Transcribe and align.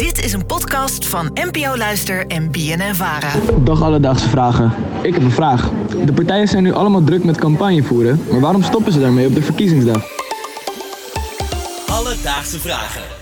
Dit 0.00 0.24
is 0.24 0.32
een 0.32 0.46
podcast 0.46 1.06
van 1.06 1.30
NPO 1.34 1.76
Luister 1.76 2.26
en 2.26 2.50
BNN 2.50 2.94
Vara. 2.94 3.30
Dag 3.64 3.82
Alledaagse 3.82 4.28
Vragen. 4.28 4.72
Ik 5.02 5.14
heb 5.14 5.22
een 5.22 5.30
vraag. 5.30 5.70
De 6.04 6.12
partijen 6.12 6.48
zijn 6.48 6.62
nu 6.62 6.72
allemaal 6.72 7.04
druk 7.04 7.24
met 7.24 7.38
campagne 7.38 7.82
voeren, 7.82 8.22
maar 8.30 8.40
waarom 8.40 8.62
stoppen 8.62 8.92
ze 8.92 9.00
daarmee 9.00 9.26
op 9.26 9.34
de 9.34 9.42
verkiezingsdag? 9.42 10.02
Alledaagse 11.86 12.60
vragen. 12.60 13.19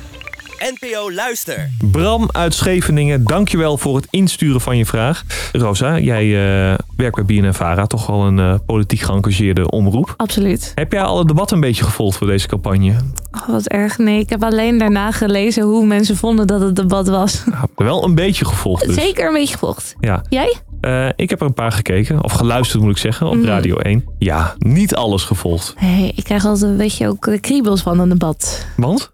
NPO 0.58 1.12
Luister. 1.12 1.70
Bram 1.90 2.28
uit 2.32 2.54
Scheveningen, 2.54 3.24
dankjewel 3.24 3.78
voor 3.78 3.96
het 3.96 4.06
insturen 4.10 4.60
van 4.60 4.76
je 4.76 4.86
vraag. 4.86 5.24
Rosa, 5.52 5.98
jij 5.98 6.24
eh, 6.24 6.78
werkt 6.96 7.14
bij 7.16 7.24
BNNVARA, 7.24 7.86
toch 7.86 8.06
wel 8.06 8.22
een 8.26 8.38
eh, 8.38 8.54
politiek 8.66 9.00
geëngageerde 9.00 9.70
omroep. 9.70 10.14
Absoluut. 10.16 10.72
Heb 10.74 10.92
jij 10.92 11.02
al 11.02 11.18
het 11.18 11.28
debat 11.28 11.50
een 11.50 11.60
beetje 11.60 11.84
gevolgd 11.84 12.16
voor 12.18 12.26
deze 12.26 12.46
campagne? 12.46 12.94
Oh, 13.32 13.48
wat 13.48 13.66
erg. 13.66 13.98
Nee, 13.98 14.18
ik 14.20 14.30
heb 14.30 14.42
alleen 14.44 14.78
daarna 14.78 15.10
gelezen 15.12 15.62
hoe 15.62 15.86
mensen 15.86 16.16
vonden 16.16 16.46
dat 16.46 16.60
het 16.60 16.76
debat 16.76 17.08
was. 17.08 17.42
Wel 17.76 18.04
een 18.04 18.14
beetje 18.14 18.44
gevolgd 18.44 18.86
dus. 18.86 18.94
Zeker 18.94 19.26
een 19.26 19.32
beetje 19.34 19.52
gevolgd. 19.52 19.94
Ja. 20.00 20.22
Jij? 20.28 20.54
Eh, 20.80 21.08
ik 21.16 21.30
heb 21.30 21.40
er 21.40 21.46
een 21.46 21.54
paar 21.54 21.72
gekeken, 21.72 22.24
of 22.24 22.32
geluisterd 22.32 22.82
moet 22.82 22.90
ik 22.90 22.98
zeggen, 22.98 23.26
op 23.26 23.34
Mhm. 23.34 23.44
Radio 23.46 23.76
1. 23.78 24.04
Ja, 24.18 24.54
niet 24.58 24.94
alles 24.94 25.22
gevolgd. 25.22 25.74
Nee, 25.80 26.12
ik 26.14 26.24
krijg 26.24 26.44
altijd 26.44 26.70
een 26.70 26.76
beetje 26.76 27.08
ook 27.08 27.24
de 27.24 27.38
kriebels 27.40 27.80
van 27.82 27.98
een 28.00 28.08
debat. 28.08 28.66
Want? 28.76 29.10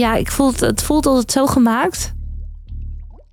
Ja, 0.00 0.14
ik 0.14 0.30
voel 0.30 0.46
het, 0.46 0.60
het 0.60 0.82
voelt 0.82 1.06
altijd 1.06 1.32
zo 1.32 1.46
gemaakt. 1.46 2.12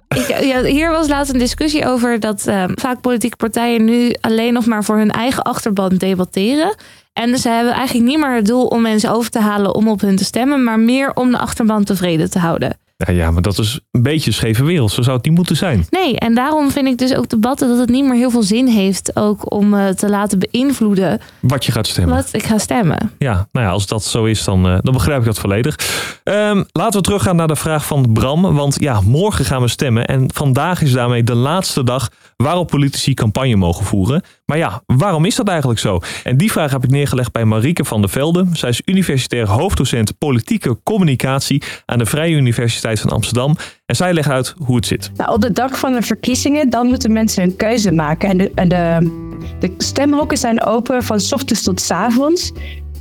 Ik, 0.07 0.27
ja, 0.43 0.63
hier 0.63 0.91
was 0.91 1.07
laatst 1.07 1.33
een 1.33 1.39
discussie 1.39 1.87
over 1.87 2.19
dat 2.19 2.47
eh, 2.47 2.63
vaak 2.75 3.01
politieke 3.01 3.35
partijen 3.35 3.83
nu 3.83 4.15
alleen 4.21 4.53
nog 4.53 4.65
maar 4.65 4.83
voor 4.83 4.97
hun 4.97 5.11
eigen 5.11 5.43
achterban 5.43 5.95
debatteren. 5.95 6.75
En 7.13 7.37
ze 7.37 7.49
hebben 7.49 7.73
eigenlijk 7.73 8.07
niet 8.07 8.19
meer 8.19 8.35
het 8.35 8.45
doel 8.45 8.65
om 8.65 8.81
mensen 8.81 9.11
over 9.11 9.29
te 9.29 9.39
halen 9.39 9.75
om 9.75 9.87
op 9.87 10.01
hun 10.01 10.15
te 10.15 10.23
stemmen, 10.23 10.63
maar 10.63 10.79
meer 10.79 11.13
om 11.13 11.31
de 11.31 11.37
achterban 11.37 11.83
tevreden 11.83 12.29
te 12.29 12.39
houden. 12.39 12.77
Ja, 13.07 13.13
ja, 13.13 13.31
maar 13.31 13.41
dat 13.41 13.57
is 13.57 13.79
een 13.91 14.01
beetje 14.01 14.31
scheve 14.31 14.63
wereld. 14.63 14.91
Zo 14.91 15.01
zou 15.01 15.15
het 15.17 15.25
niet 15.25 15.35
moeten 15.35 15.55
zijn. 15.55 15.85
Nee, 15.89 16.17
en 16.19 16.35
daarom 16.35 16.71
vind 16.71 16.87
ik 16.87 16.97
dus 16.97 17.15
ook 17.15 17.29
debatten 17.29 17.67
dat 17.69 17.77
het 17.77 17.89
niet 17.89 18.03
meer 18.05 18.15
heel 18.15 18.29
veel 18.29 18.43
zin 18.43 18.67
heeft 18.67 19.15
ook 19.15 19.51
om 19.51 19.73
eh, 19.73 19.87
te 19.87 20.09
laten 20.09 20.39
beïnvloeden 20.39 21.19
Wat 21.39 21.65
je 21.65 21.71
gaat 21.71 21.87
stemmen. 21.87 22.15
wat 22.15 22.29
ik 22.31 22.43
ga 22.43 22.57
stemmen. 22.57 23.11
Ja, 23.17 23.47
nou 23.51 23.65
ja, 23.65 23.71
als 23.71 23.87
dat 23.87 24.03
zo 24.03 24.25
is, 24.25 24.43
dan, 24.43 24.67
eh, 24.67 24.77
dan 24.81 24.93
begrijp 24.93 25.19
ik 25.19 25.25
dat 25.25 25.39
volledig. 25.39 25.75
Ehm, 26.23 26.63
laten 26.71 26.99
we 26.99 27.05
teruggaan 27.05 27.35
naar 27.35 27.47
de 27.47 27.55
vraag 27.55 27.85
van 27.85 28.13
Bram. 28.13 28.41
Want 28.55 28.75
ja, 28.79 29.01
morgen 29.01 29.45
gaan 29.45 29.61
we 29.61 29.67
stemmen. 29.67 30.05
En 30.05 30.29
vandaag 30.33 30.81
is 30.81 30.91
daarmee 30.91 31.23
de 31.23 31.35
laatste 31.35 31.83
dag 31.83 32.09
waarop 32.43 32.67
politici 32.67 33.13
campagne 33.13 33.55
mogen 33.55 33.85
voeren. 33.85 34.21
Maar 34.45 34.57
ja, 34.57 34.83
waarom 34.85 35.25
is 35.25 35.35
dat 35.35 35.47
eigenlijk 35.47 35.79
zo? 35.79 35.99
En 36.23 36.37
die 36.37 36.51
vraag 36.51 36.71
heb 36.71 36.83
ik 36.83 36.89
neergelegd 36.89 37.31
bij 37.31 37.45
Marieke 37.45 37.85
van 37.85 38.01
der 38.01 38.09
Velde. 38.09 38.45
Zij 38.53 38.69
is 38.69 38.81
universitair 38.85 39.47
hoofddocent 39.47 40.17
politieke 40.17 40.79
communicatie 40.83 41.63
aan 41.85 41.97
de 41.97 42.05
Vrije 42.05 42.35
Universiteit 42.35 42.99
van 42.99 43.09
Amsterdam. 43.09 43.55
En 43.85 43.95
zij 43.95 44.13
legt 44.13 44.29
uit 44.29 44.53
hoe 44.57 44.75
het 44.75 44.85
zit. 44.85 45.11
Nou, 45.15 45.33
op 45.33 45.41
de 45.41 45.51
dag 45.51 45.79
van 45.79 45.93
de 45.93 46.01
verkiezingen, 46.01 46.69
dan 46.69 46.87
moeten 46.87 47.11
mensen 47.11 47.43
een 47.43 47.55
keuze 47.55 47.91
maken. 47.91 48.29
En 48.29 48.37
de, 48.37 48.51
de, 48.67 49.11
de 49.59 49.73
stemhokken 49.77 50.37
zijn 50.37 50.63
open 50.63 51.03
van 51.03 51.21
ochtends 51.29 51.63
tot 51.63 51.91
avonds. 51.91 52.51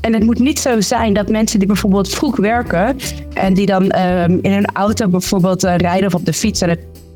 En 0.00 0.12
het 0.12 0.22
moet 0.22 0.38
niet 0.38 0.58
zo 0.58 0.80
zijn 0.80 1.12
dat 1.12 1.28
mensen 1.28 1.58
die 1.58 1.68
bijvoorbeeld 1.68 2.08
vroeg 2.08 2.36
werken... 2.36 2.96
en 3.34 3.54
die 3.54 3.66
dan 3.66 3.90
ehm, 3.90 4.38
in 4.42 4.52
hun 4.52 4.66
auto 4.66 5.08
bijvoorbeeld 5.08 5.64
eh, 5.64 5.76
rijden 5.76 6.06
of 6.06 6.14
op 6.14 6.24
de 6.24 6.32
fiets... 6.32 6.62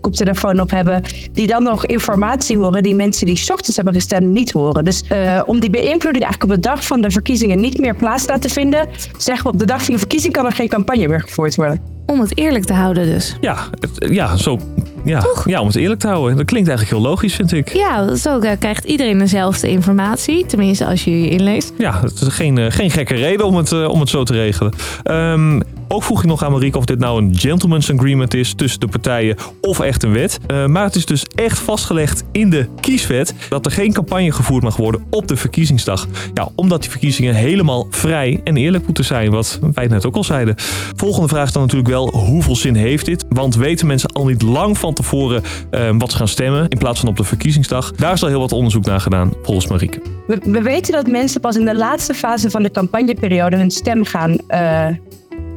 koptelefoon 0.06 0.60
op 0.60 0.70
hebben... 0.70 1.02
die 1.32 1.46
dan 1.46 1.62
nog 1.62 1.86
informatie 1.86 2.58
horen 2.58 2.82
die 2.82 2.94
mensen 2.94 3.26
die 3.26 3.36
's 3.36 3.50
ochtends 3.50 3.76
hebben 3.76 3.94
gestemd 3.94 4.26
niet 4.26 4.52
horen. 4.52 4.84
Dus 4.84 5.02
eh, 5.08 5.42
om 5.46 5.60
die 5.60 5.70
beïnvloeding 5.70 6.24
eigenlijk 6.24 6.42
op 6.42 6.50
de 6.50 6.68
dag 6.68 6.84
van 6.84 7.00
de 7.00 7.10
verkiezingen 7.10 7.60
niet 7.60 7.78
meer 7.78 7.96
plaats 7.96 8.24
te 8.24 8.32
laten 8.32 8.50
vinden... 8.50 8.88
zeggen 9.18 9.46
we 9.46 9.52
op 9.52 9.58
de 9.58 9.66
dag 9.66 9.84
van 9.84 9.92
de 9.92 9.98
verkiezing 9.98 10.32
kan 10.32 10.46
er 10.46 10.52
geen 10.52 10.68
campagne 10.68 11.08
meer 11.08 11.20
gevoerd 11.20 11.54
worden. 11.54 11.80
Om 12.06 12.20
het 12.20 12.38
eerlijk 12.38 12.64
te 12.64 12.72
houden 12.72 13.06
dus. 13.06 13.36
Ja, 13.40 13.56
ja, 13.98 14.36
zo, 14.36 14.58
ja, 15.04 15.26
ja, 15.44 15.60
om 15.60 15.66
het 15.66 15.76
eerlijk 15.76 16.00
te 16.00 16.06
houden. 16.06 16.36
Dat 16.36 16.46
klinkt 16.46 16.68
eigenlijk 16.68 16.98
heel 16.98 17.08
logisch, 17.08 17.34
vind 17.34 17.52
ik. 17.52 17.68
Ja, 17.68 18.14
zo 18.14 18.38
eh, 18.38 18.58
krijgt 18.58 18.84
iedereen 18.84 19.18
dezelfde 19.18 19.68
informatie. 19.70 20.46
Tenminste, 20.46 20.86
als 20.86 21.04
je 21.04 21.20
je 21.20 21.28
inleest. 21.28 21.72
Ja, 21.78 22.00
het 22.00 22.20
is 22.20 22.28
geen, 22.28 22.58
eh, 22.58 22.70
geen 22.70 22.90
gekke 22.90 23.14
reden 23.14 23.46
om 23.46 23.56
het, 23.56 23.88
om 23.88 24.00
het 24.00 24.08
zo 24.08 24.24
te 24.24 24.32
regelen. 24.32 24.72
Ehm, 25.02 25.60
ook 25.88 26.02
vroeg 26.02 26.20
ik 26.20 26.26
nog 26.26 26.44
aan 26.44 26.52
Marieke 26.52 26.78
of 26.78 26.84
dit 26.84 26.98
nou 26.98 27.22
een 27.22 27.36
gentleman's 27.38 27.90
agreement 27.90 28.34
is 28.34 28.54
tussen 28.54 28.80
de 28.80 28.88
partijen 28.88 29.36
of 29.60 29.80
echt 29.80 30.02
een 30.02 30.12
wet. 30.12 30.38
Eh, 30.46 30.66
maar 30.66 30.84
het 30.84 30.94
is 30.94 31.06
dus 31.06 31.24
echt 31.34 31.58
vastgelegd 31.58 32.24
in 32.32 32.50
de 32.50 32.68
kieswet 32.80 33.34
dat 33.48 33.66
er 33.66 33.72
geen 33.72 33.92
campagne 33.92 34.32
gevoerd 34.32 34.62
mag 34.62 34.76
worden 34.76 35.04
op 35.10 35.28
de 35.28 35.36
verkiezingsdag. 35.36 36.06
Ja, 36.34 36.48
omdat 36.54 36.80
die 36.80 36.90
verkiezingen 36.90 37.34
helemaal 37.34 37.86
vrij 37.90 38.40
en 38.44 38.56
eerlijk 38.56 38.84
moeten 38.86 39.04
zijn, 39.04 39.30
wat 39.30 39.58
wij 39.74 39.86
net 39.86 40.06
ook 40.06 40.16
al 40.16 40.24
zeiden. 40.24 40.54
Volgende 40.96 41.28
vraag 41.28 41.46
is 41.46 41.52
dan 41.52 41.62
natuurlijk 41.62 41.90
wel, 41.90 42.10
hoeveel 42.10 42.56
zin 42.56 42.74
heeft 42.74 43.06
dit? 43.06 43.24
Want 43.28 43.56
weten 43.56 43.86
mensen 43.86 44.12
al 44.12 44.26
niet 44.26 44.42
lang 44.42 44.78
van 44.78 44.94
tevoren 44.94 45.42
eh, 45.70 45.90
wat 45.98 46.10
ze 46.10 46.16
gaan 46.16 46.28
stemmen 46.28 46.68
in 46.68 46.78
plaats 46.78 47.00
van 47.00 47.08
op 47.08 47.16
de 47.16 47.24
verkiezingsdag? 47.24 47.92
Daar 47.92 48.12
is 48.12 48.22
al 48.22 48.28
heel 48.28 48.40
wat 48.40 48.52
onderzoek 48.52 48.84
naar 48.84 49.00
gedaan, 49.00 49.32
volgens 49.42 49.66
Marieke. 49.66 50.00
We, 50.26 50.38
we 50.44 50.62
weten 50.62 50.92
dat 50.92 51.06
mensen 51.06 51.40
pas 51.40 51.56
in 51.56 51.64
de 51.64 51.76
laatste 51.76 52.14
fase 52.14 52.50
van 52.50 52.62
de 52.62 52.70
campagneperiode 52.70 53.56
hun 53.56 53.70
stem 53.70 54.04
gaan 54.04 54.36
eh, 54.48 54.86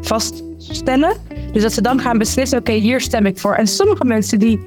vaststellen. 0.02 1.14
Dus 1.52 1.62
dat 1.62 1.74
ze 1.74 1.82
dan 1.82 2.00
gaan 2.00 2.18
beslissen, 2.18 2.60
oké, 2.60 2.72
hier 2.72 3.02
stem 3.02 3.26
ik 3.26 3.38
voor. 3.38 3.54
En 3.54 3.68
sommige 3.68 4.06
mensen 4.06 4.40
die 4.40 4.60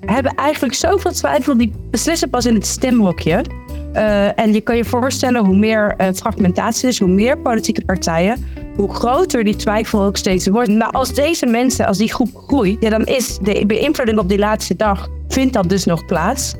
hebben 0.00 0.34
eigenlijk 0.34 0.74
zoveel 0.74 1.12
twijfel, 1.12 1.56
die 1.56 1.72
beslissen 1.90 2.30
pas 2.30 2.46
in 2.46 2.54
het 2.54 2.66
stemhokje. 2.66 3.44
Eh, 3.92 4.38
en 4.38 4.52
je 4.52 4.60
kan 4.60 4.76
je 4.76 4.84
voorstellen, 4.84 5.44
hoe 5.44 5.56
meer 5.56 5.94
eh, 5.96 6.08
fragmentatie 6.14 6.88
is, 6.88 6.98
hoe 6.98 7.08
meer 7.08 7.38
politieke 7.38 7.84
partijen, 7.84 8.44
hoe 8.76 8.94
groter 8.94 9.44
die 9.44 9.56
twijfel 9.56 10.02
ook 10.02 10.16
steeds 10.16 10.48
wordt. 10.48 10.70
Maar 10.70 10.90
als 10.90 11.14
deze 11.14 11.46
mensen, 11.46 11.86
als 11.86 11.98
die 11.98 12.12
groep 12.12 12.36
groeit, 12.46 12.76
ja, 12.80 12.90
dan 12.90 13.04
is 13.04 13.38
de 13.42 13.64
beïnvloeding 13.66 14.18
op 14.18 14.28
die 14.28 14.38
laatste 14.38 14.76
dag, 14.76 15.08
vindt 15.28 15.52
dat 15.52 15.68
dus 15.68 15.84
nog 15.84 16.04
plaats. 16.04 16.54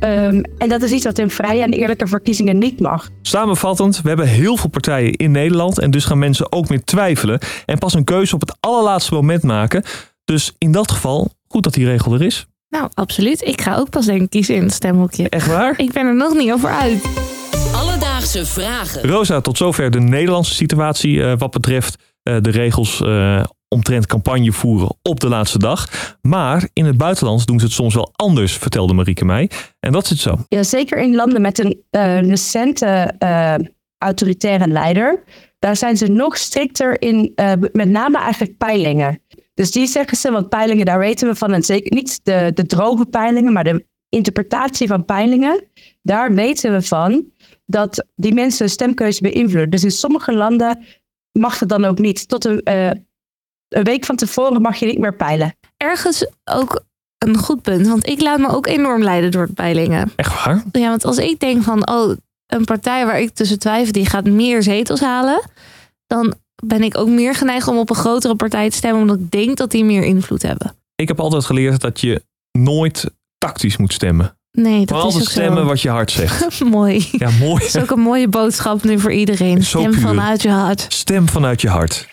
Ehm, 0.00 0.42
en 0.58 0.68
dat 0.68 0.82
is 0.82 0.90
iets 0.90 1.04
wat 1.04 1.18
in 1.18 1.30
vrije 1.30 1.62
en 1.62 1.72
eerlijke 1.72 2.06
verkiezingen 2.06 2.58
niet 2.58 2.80
mag. 2.80 3.08
Samenvattend, 3.22 4.02
we 4.02 4.08
hebben 4.08 4.26
heel 4.26 4.56
veel 4.56 4.70
partijen 4.70 5.12
in 5.12 5.30
Nederland 5.30 5.78
en 5.78 5.90
dus 5.90 6.04
gaan 6.04 6.18
mensen 6.18 6.52
ook 6.52 6.68
meer 6.68 6.84
twijfelen 6.84 7.38
en 7.66 7.78
pas 7.78 7.94
een 7.94 8.04
keuze 8.04 8.34
op 8.34 8.40
het 8.40 8.56
allerlaatste 8.60 9.14
moment 9.14 9.42
maken. 9.42 9.82
Dus 10.24 10.54
in 10.58 10.72
dat 10.72 10.90
geval, 10.90 11.30
goed 11.48 11.62
dat 11.62 11.74
die 11.74 11.84
regel 11.84 12.14
er 12.14 12.22
is. 12.22 12.46
Nou, 12.68 12.88
absoluut. 12.94 13.42
Ik 13.42 13.60
ga 13.60 13.76
ook 13.76 13.90
pas 13.90 14.06
denk 14.06 14.22
ik 14.22 14.30
kiezen 14.30 14.54
in 14.54 14.62
het 14.62 14.72
stemhokje. 14.72 15.28
Echt 15.28 15.46
waar? 15.46 15.74
Ik 15.78 15.92
ben 15.92 16.06
er 16.06 16.16
nog 16.16 16.34
niet 16.34 16.52
over 16.52 16.70
uit. 16.70 17.04
Alledaagse 17.74 18.46
vragen. 18.46 19.08
Rosa, 19.08 19.40
tot 19.40 19.56
zover 19.56 19.90
de 19.90 20.00
Nederlandse 20.00 20.54
situatie 20.54 21.24
eh, 21.24 21.38
wat 21.38 21.50
betreft 21.50 21.96
eh, 22.22 22.36
de 22.40 22.50
regels 22.50 23.00
eh, 23.00 23.42
omtrent 23.68 24.06
campagne 24.06 24.52
voeren 24.52 24.96
op 25.02 25.20
de 25.20 25.28
laatste 25.28 25.58
dag. 25.58 25.88
Maar 26.22 26.68
in 26.72 26.84
het 26.84 26.96
buitenland 26.96 27.46
doen 27.46 27.58
ze 27.58 27.64
het 27.64 27.74
soms 27.74 27.94
wel 27.94 28.12
anders, 28.16 28.56
vertelde 28.56 28.92
Marieke 28.92 29.24
mij. 29.24 29.50
En 29.80 29.92
dat 29.92 30.06
zit 30.06 30.18
zo. 30.18 30.36
Ja, 30.48 30.62
zeker 30.62 30.98
in 30.98 31.14
landen 31.14 31.40
met 31.40 31.58
een 31.58 31.82
eh, 31.90 32.20
recente 32.20 33.14
eh, 33.18 33.54
autoritaire 33.98 34.66
leider. 34.66 35.24
Daar 35.58 35.76
zijn 35.76 35.96
ze 35.96 36.06
nog 36.06 36.36
strikter 36.36 37.02
in, 37.02 37.32
eh, 37.34 37.52
met 37.72 37.88
name 37.88 38.18
eigenlijk 38.18 38.56
peilingen. 38.56 39.22
Dus 39.54 39.70
die 39.70 39.86
zeggen 39.86 40.16
ze, 40.16 40.30
want 40.30 40.48
peilingen, 40.48 40.84
daar 40.84 40.98
weten 40.98 41.28
we 41.28 41.34
van. 41.34 41.52
En 41.52 41.62
zeker 41.62 41.94
niet 41.94 42.20
de, 42.22 42.50
de 42.54 42.66
droge 42.66 43.06
peilingen, 43.06 43.52
maar 43.52 43.64
de 43.64 43.86
interpretatie 44.08 44.86
van 44.88 45.04
peilingen. 45.04 45.64
Daar 46.02 46.34
weten 46.34 46.72
we 46.72 46.82
van 46.82 47.24
dat 47.66 48.06
die 48.14 48.34
mensen 48.34 48.70
stemkeuze 48.70 49.22
beïnvloeden. 49.22 49.70
Dus 49.70 49.84
in 49.84 49.90
sommige 49.90 50.32
landen 50.32 50.84
mag 51.32 51.58
het 51.58 51.68
dan 51.68 51.84
ook 51.84 51.98
niet. 51.98 52.28
Tot 52.28 52.44
een, 52.44 52.62
een 53.68 53.84
week 53.84 54.04
van 54.04 54.16
tevoren 54.16 54.62
mag 54.62 54.76
je 54.76 54.86
niet 54.86 54.98
meer 54.98 55.14
peilen. 55.14 55.54
Ergens 55.76 56.26
ook 56.44 56.82
een 57.18 57.36
goed 57.36 57.62
punt. 57.62 57.86
Want 57.88 58.06
ik 58.08 58.20
laat 58.20 58.38
me 58.38 58.48
ook 58.48 58.66
enorm 58.66 59.02
leiden 59.02 59.30
door 59.30 59.48
peilingen. 59.54 60.12
Echt 60.16 60.44
waar? 60.44 60.62
Ja, 60.72 60.88
want 60.88 61.04
als 61.04 61.18
ik 61.18 61.40
denk 61.40 61.62
van, 61.62 61.88
oh, 61.88 62.16
een 62.46 62.64
partij 62.64 63.06
waar 63.06 63.20
ik 63.20 63.34
tussen 63.34 63.58
twijfel, 63.58 63.92
die 63.92 64.06
gaat 64.06 64.24
meer 64.24 64.62
zetels 64.62 65.00
halen. 65.00 65.40
Dan 66.06 66.34
ben 66.64 66.82
ik 66.82 66.98
ook 66.98 67.08
meer 67.08 67.34
geneigd 67.34 67.68
om 67.68 67.78
op 67.78 67.90
een 67.90 67.96
grotere 67.96 68.34
partij 68.34 68.70
te 68.70 68.76
stemmen. 68.76 69.00
Omdat 69.00 69.18
ik 69.18 69.30
denk 69.30 69.56
dat 69.56 69.70
die 69.70 69.84
meer 69.84 70.02
invloed 70.04 70.42
hebben. 70.42 70.74
Ik 70.94 71.08
heb 71.08 71.20
altijd 71.20 71.44
geleerd 71.44 71.80
dat 71.80 72.00
je 72.00 72.22
nooit 72.58 73.10
tactisch 73.38 73.76
moet 73.76 73.92
stemmen. 73.92 74.36
Nee, 74.52 74.78
dat 74.78 74.88
Maar 74.88 74.98
is 74.98 75.04
altijd 75.04 75.22
ook 75.22 75.30
stemmen 75.30 75.62
zo. 75.62 75.68
wat 75.68 75.80
je 75.80 75.88
hart 75.88 76.10
zegt. 76.10 76.60
Mooi. 76.64 77.08
Ja, 77.12 77.30
mooi. 77.30 77.58
Dat 77.64 77.74
is 77.74 77.78
ook 77.78 77.90
een 77.90 78.00
mooie 78.00 78.28
boodschap 78.28 78.82
nu 78.84 78.98
voor 79.00 79.12
iedereen. 79.12 79.62
Zo 79.62 79.78
Stem 79.78 79.90
puur. 79.90 80.00
vanuit 80.00 80.42
je 80.42 80.50
hart. 80.50 80.86
Stem 80.88 81.28
vanuit 81.28 81.60
je 81.60 81.68
hart. 81.68 82.07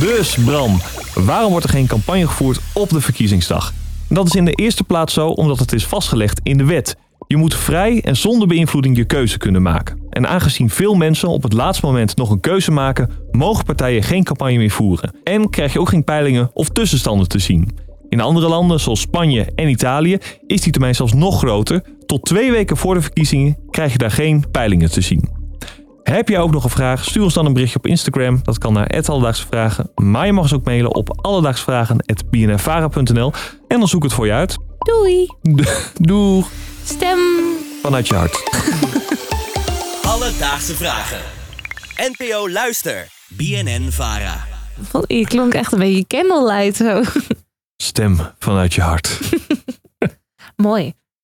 Dus 0.00 0.34
Bram, 0.44 0.80
waarom 1.14 1.50
wordt 1.50 1.64
er 1.64 1.72
geen 1.72 1.86
campagne 1.86 2.26
gevoerd 2.26 2.60
op 2.72 2.88
de 2.88 3.00
verkiezingsdag? 3.00 3.72
Dat 4.08 4.26
is 4.26 4.34
in 4.34 4.44
de 4.44 4.52
eerste 4.52 4.84
plaats 4.84 5.14
zo 5.14 5.28
omdat 5.28 5.58
het 5.58 5.72
is 5.72 5.86
vastgelegd 5.86 6.40
in 6.42 6.58
de 6.58 6.64
wet. 6.64 6.96
Je 7.26 7.36
moet 7.36 7.54
vrij 7.54 8.00
en 8.02 8.16
zonder 8.16 8.48
beïnvloeding 8.48 8.96
je 8.96 9.04
keuze 9.04 9.38
kunnen 9.38 9.62
maken. 9.62 10.00
En 10.10 10.28
aangezien 10.28 10.70
veel 10.70 10.94
mensen 10.94 11.28
op 11.28 11.42
het 11.42 11.52
laatste 11.52 11.86
moment 11.86 12.16
nog 12.16 12.30
een 12.30 12.40
keuze 12.40 12.70
maken, 12.70 13.10
mogen 13.30 13.64
partijen 13.64 14.02
geen 14.02 14.24
campagne 14.24 14.58
meer 14.58 14.70
voeren. 14.70 15.14
En 15.24 15.50
krijg 15.50 15.72
je 15.72 15.80
ook 15.80 15.88
geen 15.88 16.04
peilingen 16.04 16.50
of 16.52 16.68
tussenstanden 16.68 17.28
te 17.28 17.38
zien. 17.38 17.76
In 18.08 18.20
andere 18.20 18.48
landen, 18.48 18.80
zoals 18.80 19.00
Spanje 19.00 19.52
en 19.54 19.68
Italië, 19.68 20.18
is 20.46 20.60
die 20.60 20.72
termijn 20.72 20.94
zelfs 20.94 21.12
nog 21.12 21.38
groter. 21.38 21.82
Tot 22.06 22.24
twee 22.24 22.50
weken 22.50 22.76
voor 22.76 22.94
de 22.94 23.02
verkiezingen 23.02 23.56
krijg 23.70 23.92
je 23.92 23.98
daar 23.98 24.10
geen 24.10 24.44
peilingen 24.50 24.90
te 24.90 25.00
zien. 25.00 25.39
Heb 26.10 26.28
jij 26.28 26.38
ook 26.38 26.50
nog 26.50 26.64
een 26.64 26.70
vraag? 26.70 27.04
Stuur 27.04 27.22
ons 27.22 27.34
dan 27.34 27.46
een 27.46 27.52
berichtje 27.52 27.78
op 27.78 27.86
Instagram. 27.86 28.40
Dat 28.42 28.58
kan 28.58 28.72
naar 28.72 29.02
Alledaagse 29.06 29.46
Vragen. 29.46 29.90
Maar 29.94 30.26
je 30.26 30.32
mag 30.32 30.42
ons 30.42 30.54
ook 30.54 30.64
mailen 30.64 30.94
op 30.94 31.18
alledaagsvragen.bnnvara.nl 31.20 33.32
en 33.68 33.78
dan 33.78 33.88
zoek 33.88 34.02
ik 34.02 34.08
het 34.08 34.12
voor 34.12 34.26
je 34.26 34.32
uit. 34.32 34.56
Doei. 34.78 35.26
Doeg. 36.10 36.48
Stem. 36.84 37.18
Vanuit 37.82 38.08
je 38.08 38.14
hart. 38.14 38.42
Alledaagse 40.12 40.74
Vragen. 40.74 41.20
NPO 41.96 42.50
Luister. 42.50 43.08
BNN 43.28 43.90
Vara. 43.90 44.46
Je 45.06 45.26
klonk 45.26 45.54
echt 45.54 45.72
een 45.72 45.78
beetje 45.78 46.06
candlelight 46.06 46.76
zo. 46.76 47.02
Stem 47.76 48.18
vanuit 48.38 48.74
je 48.74 48.80
hart. 48.80 49.18
Mooi. 50.56 50.94